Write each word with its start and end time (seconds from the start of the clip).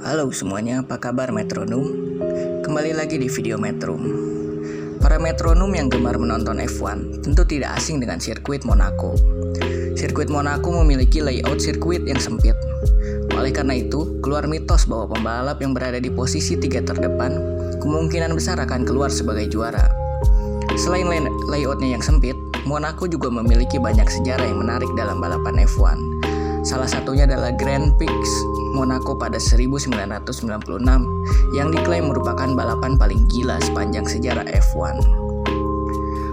Halo 0.00 0.32
semuanya, 0.32 0.80
apa 0.80 0.96
kabar 0.96 1.28
metronom? 1.28 1.84
Kembali 2.64 2.96
lagi 2.96 3.20
di 3.20 3.28
video 3.28 3.60
metrum. 3.60 4.00
Para 4.96 5.20
metronom 5.20 5.68
yang 5.76 5.92
gemar 5.92 6.16
menonton 6.16 6.56
F1 6.56 7.20
tentu 7.20 7.44
tidak 7.44 7.76
asing 7.76 8.00
dengan 8.00 8.16
sirkuit 8.16 8.64
Monaco. 8.64 9.12
Sirkuit 10.00 10.32
Monaco 10.32 10.72
memiliki 10.72 11.20
layout 11.20 11.60
sirkuit 11.60 12.00
yang 12.08 12.16
sempit. 12.16 12.56
Oleh 13.36 13.52
karena 13.52 13.76
itu, 13.76 14.16
keluar 14.24 14.48
mitos 14.48 14.88
bahwa 14.88 15.12
pembalap 15.12 15.60
yang 15.60 15.76
berada 15.76 16.00
di 16.00 16.08
posisi 16.08 16.56
tiga 16.56 16.80
terdepan 16.80 17.36
kemungkinan 17.84 18.32
besar 18.32 18.56
akan 18.56 18.88
keluar 18.88 19.12
sebagai 19.12 19.52
juara. 19.52 19.84
Selain 20.80 21.04
lay- 21.04 21.28
layoutnya 21.52 22.00
yang 22.00 22.00
sempit, 22.00 22.40
Monaco 22.64 23.04
juga 23.04 23.28
memiliki 23.28 23.76
banyak 23.76 24.08
sejarah 24.08 24.48
yang 24.48 24.64
menarik 24.64 24.88
dalam 24.96 25.20
balapan 25.20 25.60
F1. 25.68 26.19
Salah 26.60 26.84
satunya 26.84 27.24
adalah 27.24 27.56
Grand 27.56 27.96
Prix 27.96 28.28
Monaco 28.76 29.16
pada 29.16 29.40
1996 29.40 30.36
yang 31.56 31.72
diklaim 31.72 32.12
merupakan 32.12 32.52
balapan 32.52 33.00
paling 33.00 33.24
gila 33.32 33.56
sepanjang 33.64 34.04
sejarah 34.04 34.44
F1. 34.44 35.00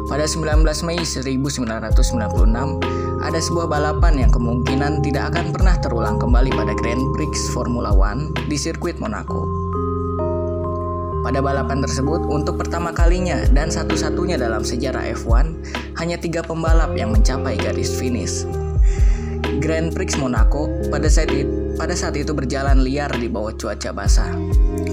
Pada 0.07 0.23
19 0.27 0.63
Mei 0.87 0.99
1996, 1.03 2.83
ada 3.23 3.39
sebuah 3.39 3.67
balapan 3.71 4.27
yang 4.27 4.31
kemungkinan 4.31 5.03
tidak 5.03 5.35
akan 5.35 5.51
pernah 5.55 5.75
terulang 5.79 6.15
kembali 6.19 6.51
pada 6.55 6.75
Grand 6.75 7.03
Prix 7.15 7.51
Formula 7.51 7.91
One 7.95 8.31
di 8.51 8.55
sirkuit 8.59 8.99
Monaco. 8.99 9.47
Pada 11.23 11.43
balapan 11.43 11.83
tersebut, 11.83 12.23
untuk 12.23 12.55
pertama 12.55 12.95
kalinya 12.95 13.43
dan 13.51 13.67
satu-satunya 13.67 14.39
dalam 14.39 14.63
sejarah 14.63 15.11
F1, 15.11 15.59
hanya 15.99 16.15
tiga 16.15 16.39
pembalap 16.39 16.95
yang 16.95 17.11
mencapai 17.11 17.59
garis 17.59 17.91
finish. 17.91 18.47
Grand 19.57 19.89
Prix 19.89 20.21
Monaco 20.21 20.69
pada 20.93 21.09
saat 21.09 21.33
itu, 21.33 21.73
pada 21.77 21.97
saat 21.97 22.13
itu 22.13 22.29
berjalan 22.33 22.85
liar 22.85 23.09
di 23.17 23.25
bawah 23.25 23.53
cuaca 23.57 23.89
basah. 23.89 24.29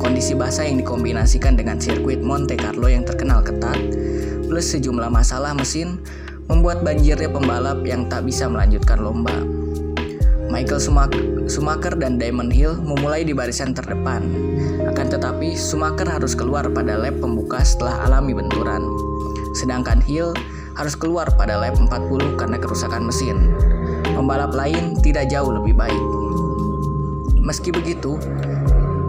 Kondisi 0.01 0.33
basah 0.33 0.65
yang 0.65 0.81
dikombinasikan 0.81 1.57
dengan 1.57 1.77
sirkuit 1.77 2.25
Monte 2.25 2.57
Carlo 2.57 2.89
yang 2.89 3.05
terkenal 3.05 3.45
ketat, 3.45 3.77
plus 4.49 4.73
sejumlah 4.73 5.13
masalah 5.13 5.53
mesin, 5.53 6.01
membuat 6.49 6.81
banjirnya 6.81 7.29
pembalap 7.29 7.85
yang 7.85 8.09
tak 8.09 8.25
bisa 8.25 8.49
melanjutkan 8.49 9.01
lomba. 9.01 9.37
Michael 10.49 10.81
Schumacher- 11.51 11.99
dan 11.99 12.17
Damon 12.17 12.47
Hill 12.47 12.79
memulai 12.79 13.27
di 13.27 13.35
barisan 13.35 13.75
terdepan. 13.75 14.23
Akan 14.87 15.11
tetapi, 15.11 15.59
Schumacher 15.59 16.07
harus 16.07 16.33
keluar 16.33 16.69
pada 16.71 16.95
lap 16.95 17.19
pembuka 17.19 17.59
setelah 17.65 18.07
alami 18.07 18.39
benturan. 18.39 18.87
Sedangkan 19.59 19.99
Hill 20.05 20.31
harus 20.79 20.95
keluar 20.95 21.27
pada 21.35 21.59
lap 21.59 21.75
40 21.75 22.39
karena 22.39 22.57
kerusakan 22.63 23.03
mesin. 23.09 23.51
Pembalap 24.25 24.57
lain 24.57 24.97
tidak 25.05 25.29
jauh 25.29 25.53
lebih 25.53 25.77
baik. 25.77 26.05
Meski 27.45 27.69
begitu, 27.69 28.17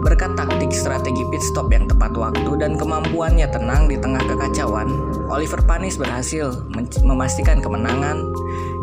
berkat 0.04 0.36
taktik 0.36 0.68
strategi 0.76 1.24
pit 1.32 1.40
stop 1.40 1.72
yang 1.72 1.88
tepat 1.88 2.12
waktu 2.12 2.60
dan 2.60 2.76
kemampuannya 2.76 3.48
tenang 3.48 3.88
di 3.88 3.96
tengah 3.96 4.20
kekacauan, 4.20 4.92
Oliver 5.32 5.64
Panis 5.64 5.96
berhasil 5.96 6.68
memastikan 7.00 7.64
kemenangan 7.64 8.28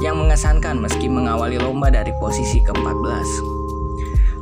yang 0.01 0.17
mengesankan 0.17 0.81
meski 0.81 1.05
mengawali 1.05 1.61
lomba 1.61 1.93
dari 1.93 2.09
posisi 2.17 2.65
ke-14. 2.65 3.29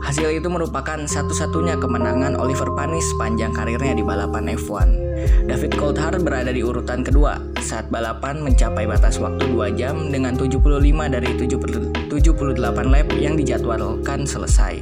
Hasil 0.08 0.32
itu 0.32 0.48
merupakan 0.48 0.96
satu-satunya 0.96 1.76
kemenangan 1.76 2.40
Oliver 2.40 2.72
Panis 2.72 3.04
sepanjang 3.12 3.52
karirnya 3.52 4.00
di 4.00 4.04
balapan 4.08 4.48
F1. 4.56 4.88
David 5.44 5.76
Coulthard 5.76 6.24
berada 6.24 6.56
di 6.56 6.64
urutan 6.64 7.04
kedua 7.04 7.51
saat 7.62 7.88
balapan 7.94 8.42
mencapai 8.42 8.90
batas 8.90 9.22
waktu 9.22 9.54
2 9.54 9.78
jam 9.78 10.10
dengan 10.10 10.34
75 10.34 10.58
dari 11.08 11.30
70 11.38 12.10
78 12.10 12.94
lap 12.94 13.08
yang 13.16 13.38
dijadwalkan 13.38 14.26
selesai. 14.26 14.82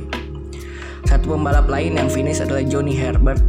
Satu 1.05 1.35
pembalap 1.35 1.67
lain 1.67 1.99
yang 1.99 2.09
finish 2.09 2.39
adalah 2.39 2.63
Johnny 2.63 2.95
Herbert. 2.95 3.43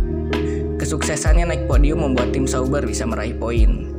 Kesuksesannya 0.77 1.47
naik 1.47 1.63
podium 1.71 2.03
membuat 2.03 2.35
tim 2.35 2.45
Sauber 2.45 2.83
bisa 2.83 3.07
meraih 3.07 3.37
poin. 3.37 3.95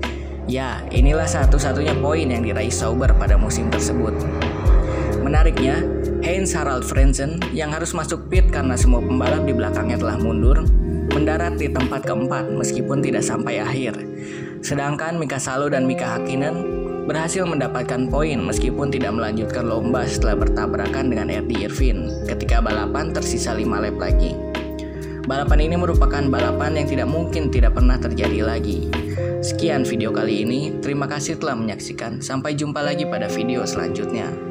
Ya, 0.50 0.84
inilah 0.92 1.30
satu-satunya 1.30 1.96
poin 2.02 2.28
yang 2.28 2.44
diraih 2.44 2.74
Sauber 2.74 3.14
pada 3.16 3.38
musim 3.40 3.72
tersebut. 3.72 4.12
Menariknya, 5.22 5.86
Heinz 6.26 6.52
Harald 6.58 6.84
Frenzen 6.84 7.38
yang 7.54 7.72
harus 7.72 7.94
masuk 7.94 8.28
pit 8.28 8.50
karena 8.50 8.74
semua 8.74 9.00
pembalap 9.00 9.46
di 9.46 9.54
belakangnya 9.54 10.02
telah 10.02 10.18
mundur, 10.18 10.66
mendarat 11.14 11.56
di 11.56 11.70
tempat 11.70 12.04
keempat 12.04 12.50
meskipun 12.52 13.00
tidak 13.06 13.22
sampai 13.22 13.62
akhir. 13.62 13.94
Sedangkan 14.62 15.18
Mika 15.18 15.42
Salo 15.42 15.68
dan 15.74 15.90
Mika 15.90 16.18
Hakkinen 16.18 16.82
berhasil 17.10 17.42
mendapatkan 17.44 18.08
poin 18.08 18.38
meskipun 18.38 18.94
tidak 18.94 19.18
melanjutkan 19.18 19.66
lomba 19.66 20.06
setelah 20.06 20.46
bertabrakan 20.46 21.10
dengan 21.10 21.34
Eddie 21.34 21.66
Irvine 21.66 22.08
ketika 22.30 22.62
balapan 22.62 23.10
tersisa 23.10 23.58
5 23.58 23.66
lap 23.66 23.98
lagi. 23.98 24.38
Balapan 25.26 25.66
ini 25.66 25.76
merupakan 25.78 26.22
balapan 26.30 26.78
yang 26.78 26.88
tidak 26.90 27.10
mungkin 27.10 27.50
tidak 27.50 27.78
pernah 27.78 27.98
terjadi 27.98 28.42
lagi. 28.46 28.90
Sekian 29.42 29.82
video 29.82 30.14
kali 30.14 30.46
ini, 30.46 30.78
terima 30.86 31.10
kasih 31.10 31.42
telah 31.42 31.58
menyaksikan. 31.58 32.22
Sampai 32.22 32.54
jumpa 32.54 32.82
lagi 32.86 33.10
pada 33.10 33.26
video 33.26 33.66
selanjutnya. 33.66 34.51